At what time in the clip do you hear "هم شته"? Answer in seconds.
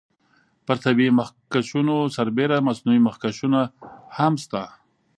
4.17-4.61